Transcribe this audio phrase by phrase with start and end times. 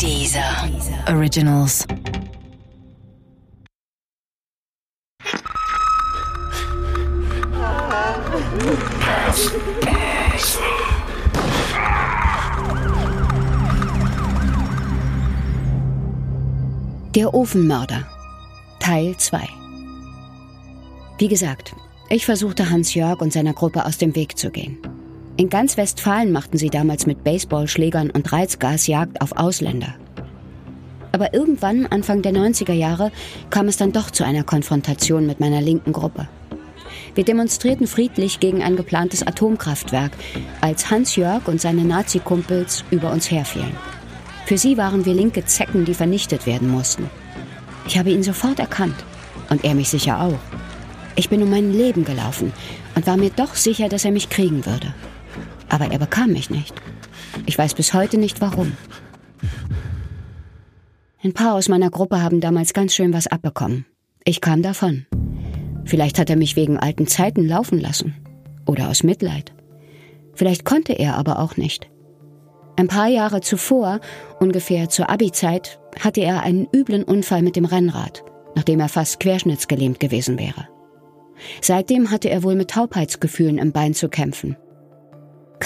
[0.00, 0.68] Dieser
[1.08, 1.84] Originals.
[17.14, 18.06] Der Ofenmörder
[18.78, 19.48] Teil 2
[21.18, 21.74] Wie gesagt,
[22.08, 24.78] ich versuchte Hans-Jörg und seiner Gruppe aus dem Weg zu gehen.
[25.38, 29.94] In ganz Westfalen machten sie damals mit Baseballschlägern und Reizgas Jagd auf Ausländer.
[31.12, 33.12] Aber irgendwann, Anfang der 90er Jahre,
[33.48, 36.26] kam es dann doch zu einer Konfrontation mit meiner linken Gruppe.
[37.14, 40.10] Wir demonstrierten friedlich gegen ein geplantes Atomkraftwerk,
[40.60, 43.76] als Hans-Jörg und seine Nazi-Kumpels über uns herfielen.
[44.44, 47.08] Für sie waren wir linke Zecken, die vernichtet werden mussten.
[47.86, 49.04] Ich habe ihn sofort erkannt.
[49.50, 50.38] Und er mich sicher auch.
[51.14, 52.52] Ich bin um mein Leben gelaufen
[52.96, 54.92] und war mir doch sicher, dass er mich kriegen würde.
[55.68, 56.74] Aber er bekam mich nicht.
[57.46, 58.72] Ich weiß bis heute nicht warum.
[61.22, 63.86] Ein paar aus meiner Gruppe haben damals ganz schön was abbekommen.
[64.24, 65.06] Ich kam davon.
[65.84, 68.14] Vielleicht hat er mich wegen alten Zeiten laufen lassen.
[68.66, 69.52] Oder aus Mitleid.
[70.34, 71.90] Vielleicht konnte er aber auch nicht.
[72.76, 73.98] Ein paar Jahre zuvor,
[74.38, 78.22] ungefähr zur Abi-Zeit, hatte er einen üblen Unfall mit dem Rennrad,
[78.54, 80.68] nachdem er fast querschnittsgelähmt gewesen wäre.
[81.60, 84.56] Seitdem hatte er wohl mit Taubheitsgefühlen im Bein zu kämpfen.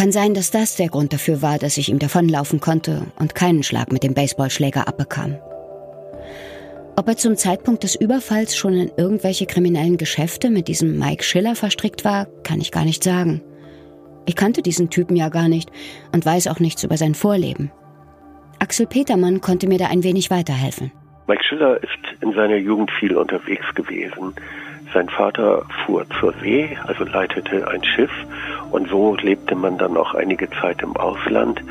[0.02, 3.62] Kann sein, dass das der Grund dafür war, dass ich ihm davonlaufen konnte und keinen
[3.62, 5.38] Schlag mit dem Baseballschläger abbekam.
[6.96, 11.54] Ob er zum Zeitpunkt des Überfalls schon in irgendwelche kriminellen Geschäfte mit diesem Mike Schiller
[11.54, 13.42] verstrickt war, kann ich gar nicht sagen.
[14.26, 15.70] Ich kannte diesen Typen ja gar nicht
[16.10, 17.70] und weiß auch nichts über sein Vorleben.
[18.58, 20.90] Axel Petermann konnte mir da ein wenig weiterhelfen.
[21.28, 24.34] Mike Schiller ist in seiner Jugend viel unterwegs gewesen.
[24.92, 28.10] Sein Vater fuhr zur See, also leitete ein Schiff
[28.70, 31.62] und so lebte man dann auch einige Zeit im Ausland.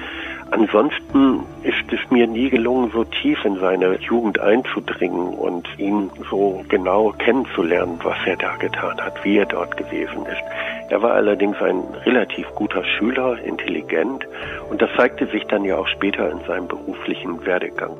[0.51, 6.63] Ansonsten ist es mir nie gelungen, so tief in seine Jugend einzudringen und ihn so
[6.67, 10.43] genau kennenzulernen, was er da getan hat, wie er dort gewesen ist.
[10.89, 14.27] Er war allerdings ein relativ guter Schüler, intelligent
[14.69, 17.95] und das zeigte sich dann ja auch später in seinem beruflichen Werdegang.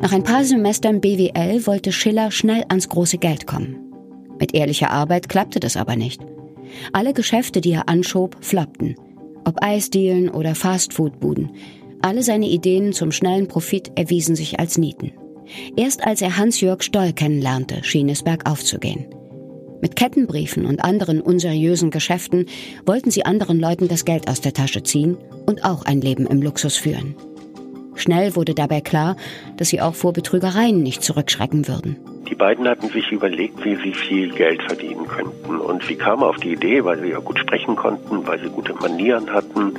[0.00, 3.83] Nach ein paar Semestern BWL wollte Schiller schnell ans große Geld kommen.
[4.44, 6.20] Mit ehrlicher Arbeit klappte das aber nicht.
[6.92, 8.94] Alle Geschäfte, die er anschob, floppten.
[9.46, 11.52] Ob Eisdielen oder Fastfoodbuden.
[12.02, 15.12] Alle seine Ideen zum schnellen Profit erwiesen sich als Nieten.
[15.78, 19.06] Erst als er Hans-Jörg Stoll kennenlernte, schien es bergauf zu gehen.
[19.80, 22.44] Mit Kettenbriefen und anderen unseriösen Geschäften
[22.84, 25.16] wollten sie anderen Leuten das Geld aus der Tasche ziehen
[25.46, 27.14] und auch ein Leben im Luxus führen.
[27.94, 29.16] Schnell wurde dabei klar,
[29.56, 31.96] dass sie auch vor Betrügereien nicht zurückschrecken würden.
[32.28, 35.58] Die beiden hatten sich überlegt, wie sie viel Geld verdienen könnten.
[35.58, 38.74] Und sie kamen auf die Idee, weil sie ja gut sprechen konnten, weil sie gute
[38.74, 39.74] Manieren hatten,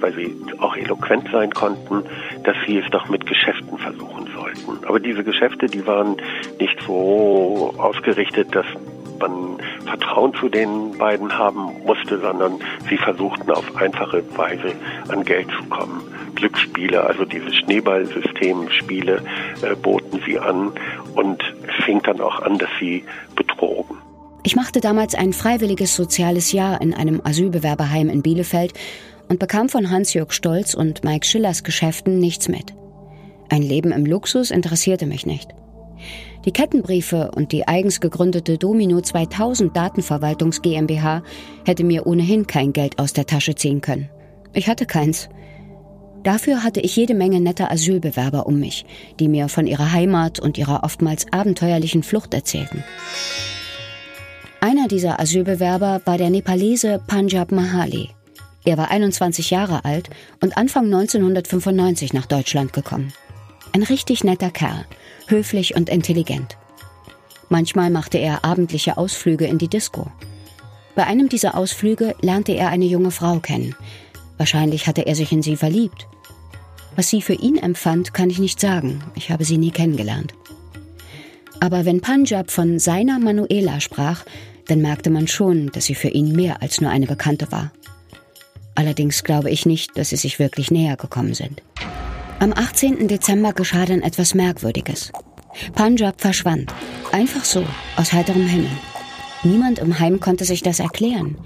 [0.00, 2.04] weil sie auch eloquent sein konnten,
[2.44, 4.84] dass sie es doch mit Geschäften versuchen sollten.
[4.86, 6.16] Aber diese Geschäfte, die waren
[6.60, 8.66] nicht so ausgerichtet, dass
[9.18, 12.58] man Vertrauen zu den beiden haben musste, sondern
[12.88, 14.72] sie versuchten auf einfache Weise
[15.08, 16.02] an Geld zu kommen.
[16.34, 19.22] Glücksspiele, also diese Schneeballsystemspiele,
[19.62, 20.72] äh, boten sie an
[21.14, 23.96] und es fing dann auch an, dass sie betrogen.
[24.44, 28.72] Ich machte damals ein freiwilliges soziales Jahr in einem Asylbewerberheim in Bielefeld
[29.28, 32.74] und bekam von Hans-Jörg Stolz und Mike Schillers Geschäften nichts mit.
[33.50, 35.50] Ein Leben im Luxus interessierte mich nicht.
[36.44, 41.22] Die Kettenbriefe und die eigens gegründete Domino 2000 Datenverwaltungs GmbH
[41.64, 44.08] hätte mir ohnehin kein Geld aus der Tasche ziehen können.
[44.52, 45.28] Ich hatte keins.
[46.22, 48.84] Dafür hatte ich jede Menge netter Asylbewerber um mich,
[49.20, 52.82] die mir von ihrer Heimat und ihrer oftmals abenteuerlichen Flucht erzählten.
[54.60, 58.10] Einer dieser Asylbewerber war der Nepalese Panjab Mahali.
[58.64, 60.10] Er war 21 Jahre alt
[60.40, 63.12] und Anfang 1995 nach Deutschland gekommen.
[63.72, 64.86] Ein richtig netter Kerl,
[65.26, 66.56] höflich und intelligent.
[67.48, 70.10] Manchmal machte er abendliche Ausflüge in die Disco.
[70.94, 73.74] Bei einem dieser Ausflüge lernte er eine junge Frau kennen.
[74.36, 76.06] Wahrscheinlich hatte er sich in sie verliebt.
[76.96, 79.04] Was sie für ihn empfand, kann ich nicht sagen.
[79.14, 80.34] Ich habe sie nie kennengelernt.
[81.60, 84.24] Aber wenn Punjab von seiner Manuela sprach,
[84.66, 87.72] dann merkte man schon, dass sie für ihn mehr als nur eine Bekannte war.
[88.74, 91.62] Allerdings glaube ich nicht, dass sie sich wirklich näher gekommen sind.
[92.40, 93.08] Am 18.
[93.08, 95.10] Dezember geschah dann etwas Merkwürdiges.
[95.74, 96.72] Punjab verschwand.
[97.10, 97.64] Einfach so,
[97.96, 98.70] aus heiterem Himmel.
[99.42, 101.36] Niemand im Heim konnte sich das erklären.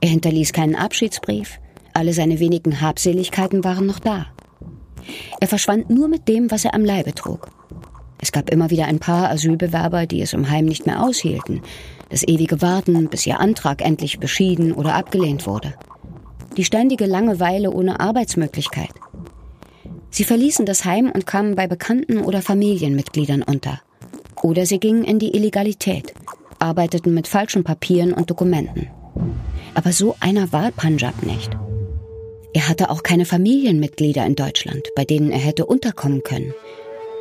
[0.00, 1.60] Er hinterließ keinen Abschiedsbrief.
[1.94, 4.26] Alle seine wenigen Habseligkeiten waren noch da.
[5.40, 7.48] Er verschwand nur mit dem, was er am Leibe trug.
[8.20, 11.60] Es gab immer wieder ein paar Asylbewerber, die es im Heim nicht mehr aushielten.
[12.08, 15.74] Das ewige Warten, bis ihr Antrag endlich beschieden oder abgelehnt wurde.
[16.56, 18.90] Die ständige Langeweile ohne Arbeitsmöglichkeit.
[20.12, 23.80] Sie verließen das Heim und kamen bei Bekannten oder Familienmitgliedern unter.
[24.42, 26.12] Oder sie gingen in die Illegalität,
[26.58, 28.88] arbeiteten mit falschen Papieren und Dokumenten.
[29.74, 31.50] Aber so einer war Punjab nicht.
[32.52, 36.52] Er hatte auch keine Familienmitglieder in Deutschland, bei denen er hätte unterkommen können.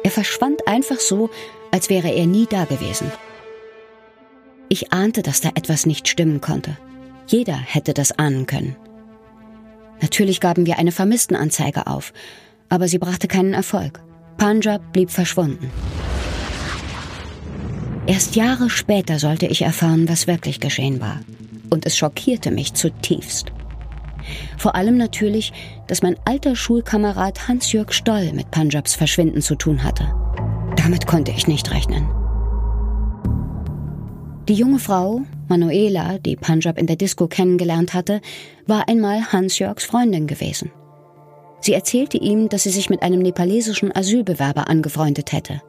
[0.04, 1.30] Er verschwand einfach so,
[1.72, 3.10] als wäre er nie da gewesen.
[4.68, 6.78] Ich ahnte, dass da etwas nicht stimmen konnte.
[7.26, 8.76] Jeder hätte das ahnen können.
[10.02, 12.12] Natürlich gaben wir eine Vermisstenanzeige auf,
[12.72, 14.02] aber sie brachte keinen Erfolg.
[14.38, 15.70] Punjab blieb verschwunden.
[18.08, 21.20] Erst Jahre später sollte ich erfahren, was wirklich geschehen war.
[21.70, 23.52] Und es schockierte mich zutiefst.
[24.58, 25.52] Vor allem natürlich,
[25.88, 30.14] dass mein alter Schulkamerad Hans-Jörg Stoll mit Punjabs Verschwinden zu tun hatte.
[30.78, 32.08] Damit konnte ich nicht rechnen.
[34.48, 38.22] Die junge Frau, Manuela, die Punjab in der Disco kennengelernt hatte,
[38.66, 40.72] war einmal Hans-Jörgs Freundin gewesen.
[41.62, 45.62] Sie erzählte ihm, dass sie sich mit einem nepalesischen Asylbewerber angefreundet hätte.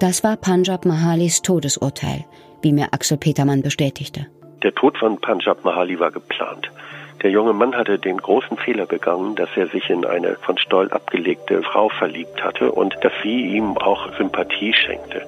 [0.00, 2.24] Das war Panjab Mahalis Todesurteil,
[2.62, 4.26] wie mir Axel Petermann bestätigte.
[4.62, 6.70] Der Tod von Panjab Mahali war geplant.
[7.22, 10.90] Der junge Mann hatte den großen Fehler begangen, dass er sich in eine von Stoll
[10.90, 15.22] abgelegte Frau verliebt hatte und dass sie ihm auch Sympathie schenkte.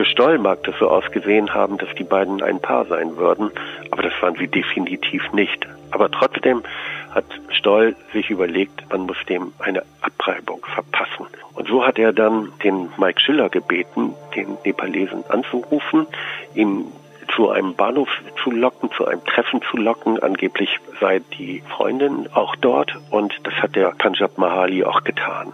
[0.00, 3.50] Für Stoll mag das so ausgesehen haben, dass die beiden ein Paar sein würden,
[3.90, 5.66] aber das waren sie definitiv nicht.
[5.90, 6.62] Aber trotzdem
[7.10, 11.26] hat Stoll sich überlegt, man muss dem eine Abreibung verpassen.
[11.52, 16.06] Und so hat er dann den Mike Schiller gebeten, den Nepalesen anzurufen,
[16.54, 16.86] ihn
[17.36, 18.08] zu einem Bahnhof
[18.42, 20.18] zu locken, zu einem Treffen zu locken.
[20.18, 25.52] Angeblich sei die Freundin auch dort und das hat der Panjab Mahali auch getan.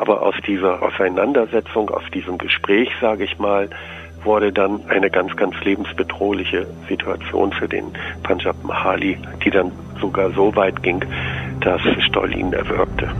[0.00, 3.68] Aber aus dieser Auseinandersetzung, aus diesem Gespräch, sage ich mal,
[4.24, 7.84] wurde dann eine ganz, ganz lebensbedrohliche Situation für den
[8.22, 11.04] Panjab Mahali, die dann sogar so weit ging,
[11.60, 13.10] dass Stoll ihn erwürgte.